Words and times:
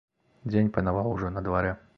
Дзень 0.51 0.73
панаваў 0.79 1.13
ужо 1.13 1.33
на 1.37 1.45
дварэ. 1.51 1.79